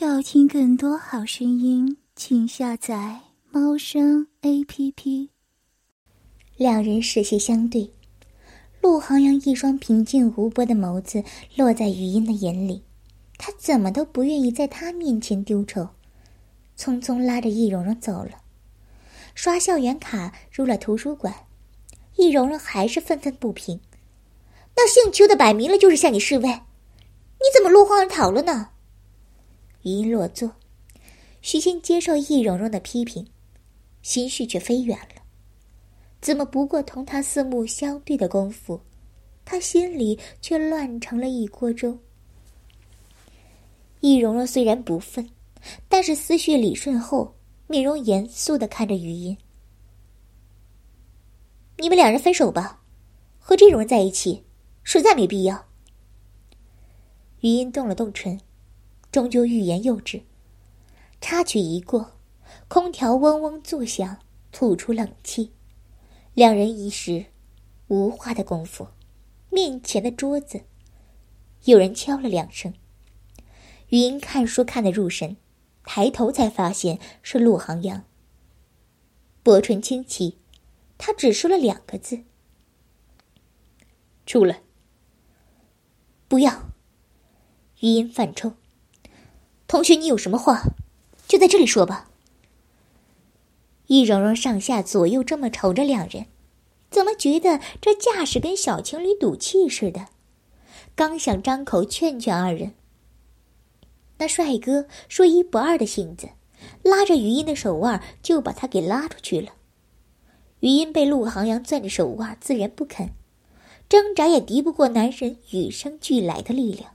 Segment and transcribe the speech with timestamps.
[0.00, 3.18] 要听更多好声音，请下载
[3.50, 5.30] 猫声 A P P。
[6.56, 7.90] 两人视线相对，
[8.80, 11.24] 陆航阳一双平静无波的眸子
[11.56, 12.84] 落在余音的眼里，
[13.38, 15.88] 他怎么都不愿意在他面前丢丑，
[16.78, 18.42] 匆匆拉着易容容走了。
[19.34, 21.34] 刷校园卡入了图书馆，
[22.14, 23.80] 易容容还是愤愤不平
[24.76, 28.68] ：“那姓邱的摆明了就是向你示威，你怎么落荒而逃了呢？”
[29.88, 30.52] 余音落座，
[31.40, 33.26] 徐心接受易容容的批评，
[34.02, 35.22] 心绪却飞远了。
[36.20, 38.82] 怎么不过同他四目相对的功夫，
[39.46, 41.98] 他心里却乱成了一锅粥。
[44.00, 45.26] 易容容虽然不忿，
[45.88, 47.34] 但是思绪理顺后，
[47.66, 49.38] 面容严肃的看着余音
[51.78, 52.82] ：“你们两人分手吧，
[53.38, 54.44] 和这种人在一起，
[54.82, 55.64] 实在没必要。”
[57.40, 58.38] 余音动了动唇。
[59.10, 60.22] 终究欲言又止，
[61.20, 62.12] 插曲一过，
[62.68, 64.18] 空调嗡嗡作响，
[64.52, 65.52] 吐出冷气。
[66.34, 67.26] 两人一时
[67.88, 68.88] 无话的功夫，
[69.50, 70.62] 面前的桌子
[71.64, 72.74] 有人敲了两声。
[73.88, 75.38] 余音看书看得入神，
[75.84, 78.04] 抬头才发现是陆航阳。
[79.42, 80.36] 薄唇轻启，
[80.98, 82.24] 他只说了两个字
[84.26, 84.60] ：“出来。”
[86.28, 86.70] 不要。
[87.80, 88.52] 余音犯抽。
[89.68, 90.62] 同学，你有什么话，
[91.28, 92.08] 就在这里说吧。
[93.86, 96.24] 易容容上下左右这么瞅着两人，
[96.90, 100.06] 怎么觉得这架势跟小情侣赌气似的？
[100.94, 102.72] 刚想张口劝劝二人，
[104.16, 106.30] 那帅哥说一不二的性子，
[106.82, 109.52] 拉着余音的手腕就把他给拉出去了。
[110.60, 113.10] 余音被陆航阳攥着手腕，自然不肯，
[113.86, 116.92] 挣扎也敌不过男人与生俱来的力量。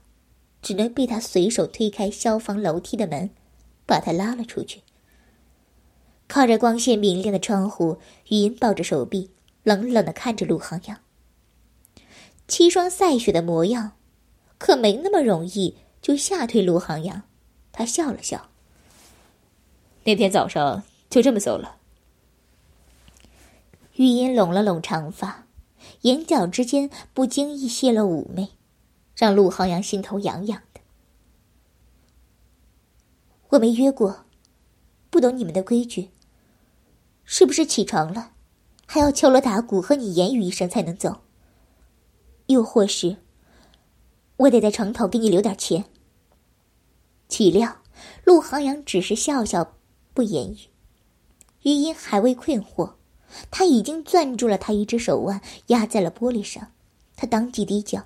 [0.64, 3.28] 只能被他随手推开消防楼梯的门，
[3.84, 4.80] 把他拉了出去。
[6.26, 7.98] 靠着光线明亮的窗户，
[8.30, 9.30] 语音抱着手臂，
[9.62, 10.98] 冷冷的看着陆航阳。
[12.48, 13.92] 七霜赛雪的模样，
[14.56, 17.24] 可没那么容易就吓退陆航阳。
[17.70, 18.48] 他笑了笑。
[20.04, 21.76] 那天早上就这么走了。
[23.96, 25.46] 余音拢了拢长发，
[26.00, 28.48] 眼角之间不经意泄了妩媚。
[29.16, 30.80] 让陆航阳心头痒痒的。
[33.50, 34.24] 我没约过，
[35.10, 36.10] 不懂你们的规矩。
[37.24, 38.32] 是不是起床了，
[38.86, 41.22] 还要敲锣打鼓和你言语一声才能走？
[42.46, 43.16] 又或是，
[44.36, 45.86] 我得在床头给你留点钱？
[47.28, 47.78] 岂料
[48.24, 49.76] 陆航阳只是笑笑，
[50.12, 50.58] 不言语。
[51.62, 52.94] 余音还未困惑，
[53.50, 56.72] 他已经攥住了他一只手腕，压在了玻璃上。
[57.16, 58.04] 他当即低叫。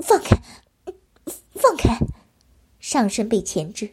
[0.00, 0.36] 放开，
[1.54, 1.96] 放开！
[2.90, 3.90] 上身被钳制，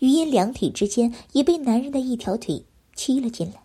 [0.00, 3.62] 余音两腿之间也被男人的一条腿踢了进来。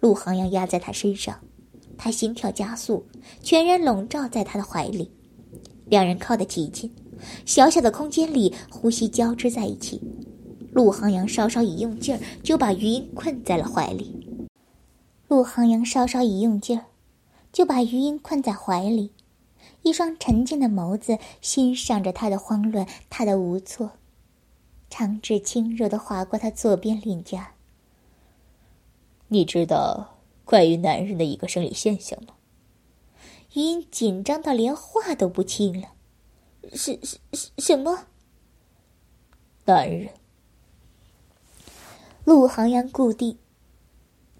[0.00, 1.38] 陆航阳压在他身上，
[1.96, 3.06] 他心跳加速，
[3.40, 5.12] 全然笼罩在他的怀里。
[5.86, 6.92] 两人靠得极近，
[7.46, 10.02] 小小的空间里呼吸交织在一起。
[10.72, 14.12] 陆航阳稍稍一用劲儿，就把余音困在了怀里。
[15.28, 16.86] 陆航阳稍稍一用劲儿，
[17.52, 19.12] 就把余音困在怀里。
[19.88, 23.92] 一双沉静的眸子欣赏着他的慌乱，他的无措，
[24.90, 27.54] 长指轻柔的划过他左边脸颊。
[29.28, 32.34] 你知道关于男人的一个生理现象吗？
[33.54, 35.88] 余音紧张到连话都不清了。
[36.74, 38.06] 是是是什么？
[39.64, 40.10] 男人。
[42.26, 43.38] 陆航阳故地，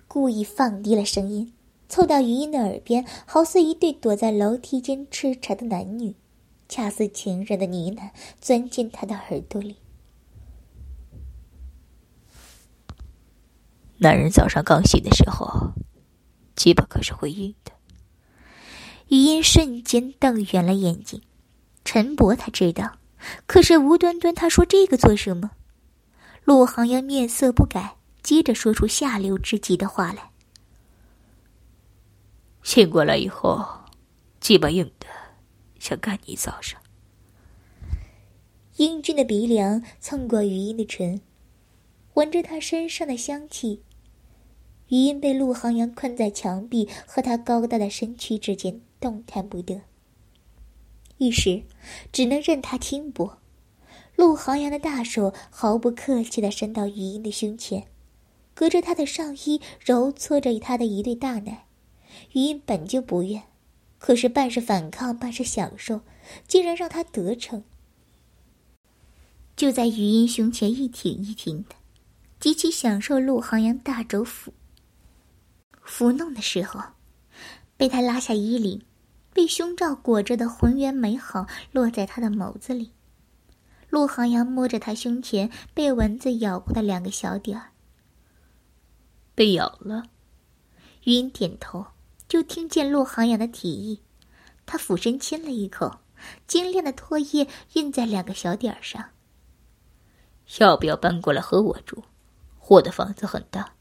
[0.07, 1.55] 故意放低了声音。
[1.89, 6.15] 凑到余音的耳边，好似一对躲在楼梯间吃茶的男女，
[6.69, 8.11] 恰似情人的呢喃，
[8.41, 9.77] 钻进他的耳朵里。
[13.99, 15.73] 男人早上刚醒的时候，
[16.55, 17.73] 鸡巴可是会硬的。
[19.09, 21.23] 余音瞬间瞪圆了眼睛。
[21.85, 22.99] 陈伯他知道，
[23.47, 25.53] 可是无端端他说这个做什么？
[26.45, 30.31] 陆航阳面色不改，接着说出下流之极的话来。
[32.63, 33.65] 醒过来以后，
[34.41, 35.07] 鸡巴硬的，
[35.79, 36.81] 想干你一早上。
[38.77, 41.21] 英俊的鼻梁蹭过余音的唇，
[42.15, 43.83] 闻着他身上的香气。
[44.89, 49.83] 余音被陆航阳困在墙壁和他高大的身躯之间，动弹不得。
[51.17, 51.65] 一时，
[52.13, 53.39] 只能任他轻薄。
[54.15, 57.87] 陆航阳的大手毫不客气的伸到余音的胸前，
[58.55, 61.68] 隔着他的上衣揉搓着他的一对大奶。
[62.33, 63.43] 余音本就不愿，
[63.99, 66.03] 可是半是反抗，半是享受，
[66.47, 67.65] 竟然让他得逞。
[69.57, 71.75] 就在余音胸前一挺一挺的，
[72.39, 74.51] 极其享受陆航阳大肘抚
[75.85, 76.81] 抚弄的时候，
[77.77, 78.83] 被他拉下衣领，
[79.33, 82.93] 被胸罩裹着的浑圆美好落在他的眸子里。
[83.91, 87.71] 陆航阳摸着他胸前被蚊子咬过的两个小点儿，
[89.35, 90.05] 被咬了。
[91.05, 91.87] 余音点头，
[92.29, 94.03] 就听见陆航阳的提议，
[94.67, 96.01] 他俯身亲了一口，
[96.47, 99.03] 精炼的唾液印在两个小点儿上。
[100.59, 102.03] 要不要搬过来和我住？
[102.69, 103.73] 我的房子很大。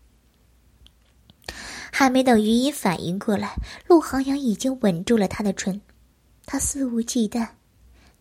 [1.91, 3.55] 还没等余音反应过来，
[3.87, 5.81] 陆航阳已经吻住了他的唇，
[6.45, 7.49] 他肆无忌惮。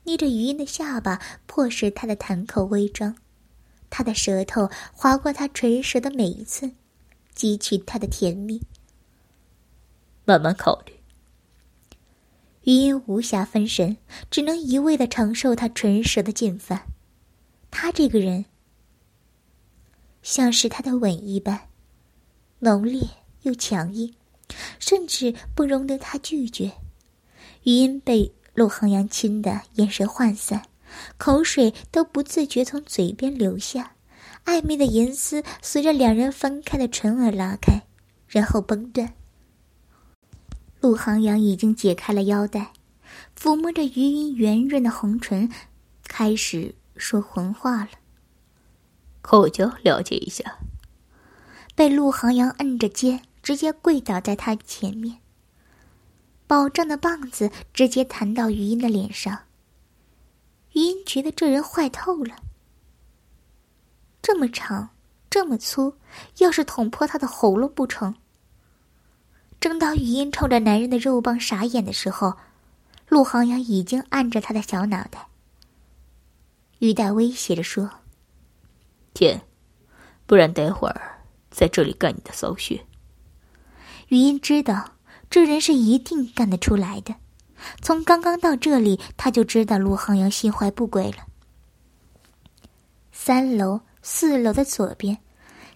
[0.05, 3.17] 捏着余音的下巴，迫使他的潭口微张，
[3.90, 6.75] 他的舌头划过他唇舌的每一寸，
[7.37, 8.62] 汲取他的甜蜜。
[10.26, 10.93] 慢慢考虑。
[12.64, 13.96] 余音无暇分神，
[14.31, 16.82] 只能一味的承受他唇舌的进犯。
[17.70, 18.44] 他这个人，
[20.23, 21.69] 像是他的吻一般，
[22.58, 23.08] 浓烈
[23.43, 24.14] 又强硬，
[24.78, 26.72] 甚至不容得他拒绝。
[27.62, 28.34] 余音被。
[28.56, 30.62] 陆航阳亲的眼神涣散，
[31.19, 33.93] 口水都不自觉从嘴边流下，
[34.46, 37.82] 暧昧的银丝随着两人分开的唇而拉开，
[38.26, 39.12] 然后崩断。
[40.86, 42.72] 陆航阳已经解开了腰带，
[43.36, 45.50] 抚摸着余音圆润的红唇，
[46.04, 47.90] 开始说浑话了。
[49.20, 50.58] 口交了解一下。
[51.74, 55.18] 被陆航阳摁着肩，直接跪倒在他前面。
[56.46, 59.36] 保证的棒子直接弹到余音的脸上。
[60.74, 62.36] 余音觉得这人坏透了。
[64.22, 64.90] 这么长，
[65.28, 65.96] 这么粗，
[66.38, 68.14] 要是捅破他的喉咙不成？
[69.66, 72.34] 正当余音冲着男人的肉棒傻眼的时候，
[73.08, 75.26] 陆航阳已经按着他的小脑袋。
[76.78, 77.90] 余代威胁着说
[79.12, 79.40] ：“天，
[80.24, 81.18] 不然待会儿
[81.50, 82.80] 在这里干你的骚穴。”
[84.06, 84.92] 语音知道。
[85.28, 87.12] 这人是一定干得出来的。
[87.82, 91.26] 从刚刚到这里，他就知道陆航阳心怀不轨了。
[93.10, 95.19] 三楼、四楼的左边，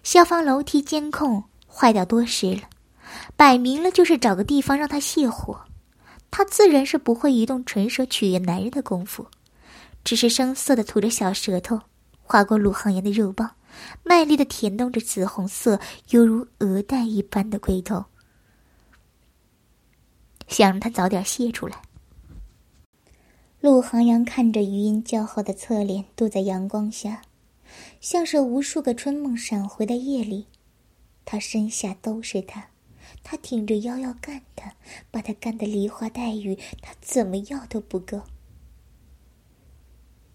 [0.01, 2.61] 消防楼梯监控坏掉多时了，
[3.35, 5.61] 摆明了就是找个地方让他泄火。
[6.29, 9.27] 他自然是不会移动唇舌取悦男人的功夫，
[10.03, 11.81] 只是生涩的吐着小舌头，
[12.23, 13.51] 划过陆航阳的肉棒，
[14.03, 15.79] 卖力的舔动着紫红色
[16.11, 18.05] 犹如鹅蛋一般的龟头。
[20.47, 21.81] 想让他早点泄出来。
[23.59, 27.21] 陆航阳看着余音姣好的侧脸，躲在阳光下，
[27.99, 30.47] 像是无数个春梦闪回的夜里，
[31.25, 32.70] 他身下都是他，
[33.23, 34.75] 他挺着腰要干他，
[35.09, 38.21] 把他干得梨花带雨，他怎么要都不够。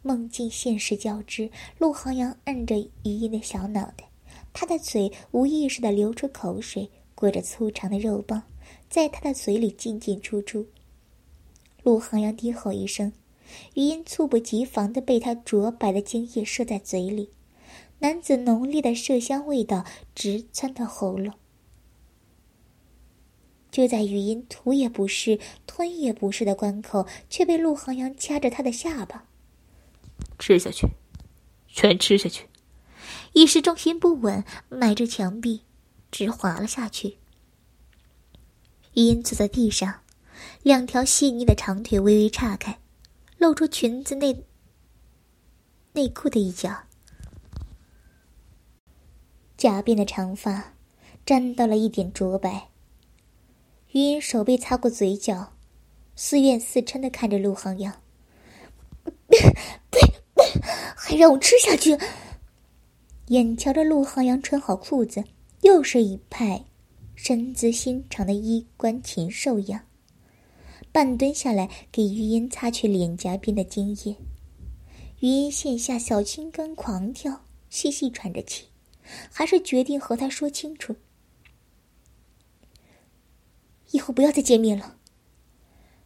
[0.03, 4.09] 梦境现实交织，陆航阳按着余音的小脑袋，
[4.53, 8.45] 他的嘴无意识的流出口水，裹着粗长的肉棒。
[8.89, 10.67] 在他的嘴里进进出出。
[11.83, 13.13] 陆航阳低吼一声，
[13.75, 17.31] 余音猝不及防的被他浊白的精液射在嘴里，
[17.99, 19.85] 男子浓烈的麝香味道
[20.15, 21.35] 直窜到喉咙。
[23.77, 29.27] 就在余音吐也不是、吞也不是的关口，却被陆航阳掐着他的下巴，
[30.39, 30.89] 吃下去，
[31.69, 32.47] 全吃下去。
[33.35, 35.61] 一时重心不稳，埋着墙壁，
[36.11, 37.19] 直滑了下去。
[38.95, 40.01] 因坐在地上，
[40.63, 42.79] 两条细腻的长腿微微岔开，
[43.37, 44.43] 露出裙子内
[45.93, 46.85] 内裤的一角。
[49.59, 50.73] 假辫的长发
[51.27, 52.71] 沾到了一点浊白。
[53.93, 55.53] 余音手背擦过嘴角，
[56.15, 58.01] 似怨似嗔的看着陆航阳
[60.97, 61.99] ：“还让我吃下去！”
[63.29, 65.25] 眼瞧着陆航阳穿好裤子，
[65.63, 66.65] 又是一派。
[67.15, 69.81] 身姿心长的衣冠禽兽样，
[70.93, 74.17] 半蹲下来给余音擦去脸颊边的精液。
[75.21, 77.41] 余音线下小青肝狂跳，
[77.71, 78.67] 细细喘着气，
[79.33, 80.95] 还是决定和他说清楚。
[83.91, 84.97] 以后不要再见面了。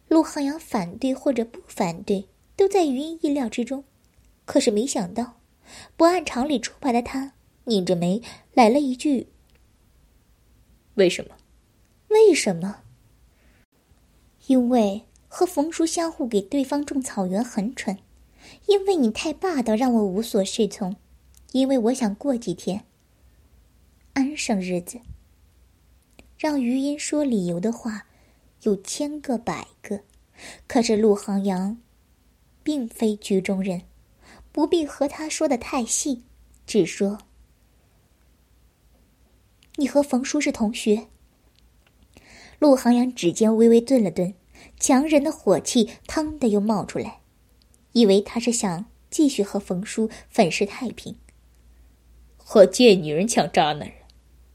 [0.07, 3.83] 陆汉阳反对或者不反对，都在余音意料之中。
[4.45, 5.39] 可是没想到，
[5.95, 7.33] 不按常理出牌的他，
[7.65, 8.21] 拧着眉
[8.53, 9.27] 来了一句。
[10.95, 11.35] 为什么？
[12.09, 12.81] 为什么？
[14.47, 17.97] 因为和冯叔相互给对方种草原很蠢，
[18.67, 20.97] 因为你太霸道，让我无所适从，
[21.53, 22.83] 因为我想过几天
[24.13, 24.99] 安生日子。
[26.41, 28.07] 让余音说理由的话
[28.63, 30.01] 有千个百个，
[30.65, 31.79] 可是陆航阳
[32.63, 33.83] 并非局中人，
[34.51, 36.23] 不必和他说的太细，
[36.65, 37.19] 只说
[39.77, 41.09] ：“你和冯叔是同学。”
[42.57, 44.33] 陆航阳指尖微微顿了顿，
[44.79, 47.19] 强忍的火气腾的又冒出来，
[47.91, 51.15] 以为他是想继续和冯叔粉饰太平。
[52.35, 53.93] 和贱女人抢渣男人，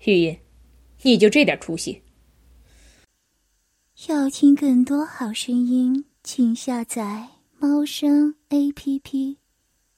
[0.01, 0.41] 玉音，
[1.07, 2.03] 你就这点出息？
[4.09, 7.29] 要听更多好声音，请下载
[7.61, 9.39] 猫声 A P P。